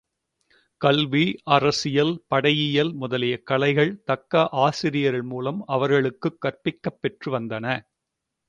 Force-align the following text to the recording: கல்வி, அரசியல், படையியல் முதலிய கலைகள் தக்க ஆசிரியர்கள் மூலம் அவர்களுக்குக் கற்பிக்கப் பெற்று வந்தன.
கல்வி, 0.81 1.25
அரசியல், 1.47 2.13
படையியல் 2.27 2.93
முதலிய 2.93 3.35
கலைகள் 3.43 4.03
தக்க 4.03 4.47
ஆசிரியர்கள் 4.61 5.27
மூலம் 5.27 5.61
அவர்களுக்குக் 5.69 6.41
கற்பிக்கப் 6.41 6.99
பெற்று 7.01 7.31
வந்தன. 7.31 7.65